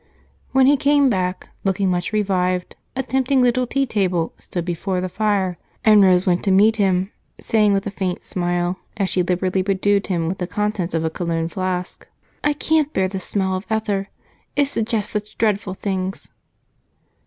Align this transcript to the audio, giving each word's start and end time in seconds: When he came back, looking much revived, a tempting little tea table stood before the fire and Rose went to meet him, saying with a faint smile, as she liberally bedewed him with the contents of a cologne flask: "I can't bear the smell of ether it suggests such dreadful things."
When 0.51 0.65
he 0.65 0.77
came 0.77 1.11
back, 1.11 1.49
looking 1.63 1.91
much 1.91 2.11
revived, 2.11 2.75
a 2.95 3.03
tempting 3.03 3.39
little 3.43 3.67
tea 3.67 3.85
table 3.85 4.33
stood 4.39 4.65
before 4.65 4.99
the 4.99 5.07
fire 5.09 5.59
and 5.85 6.03
Rose 6.03 6.25
went 6.25 6.43
to 6.45 6.51
meet 6.51 6.77
him, 6.77 7.11
saying 7.39 7.73
with 7.73 7.85
a 7.85 7.91
faint 7.91 8.23
smile, 8.23 8.79
as 8.97 9.11
she 9.11 9.21
liberally 9.21 9.61
bedewed 9.61 10.07
him 10.07 10.27
with 10.27 10.39
the 10.39 10.47
contents 10.47 10.95
of 10.95 11.05
a 11.05 11.11
cologne 11.11 11.49
flask: 11.49 12.07
"I 12.43 12.53
can't 12.53 12.91
bear 12.93 13.07
the 13.09 13.19
smell 13.19 13.55
of 13.55 13.67
ether 13.71 14.09
it 14.55 14.65
suggests 14.65 15.13
such 15.13 15.37
dreadful 15.37 15.75
things." 15.75 16.29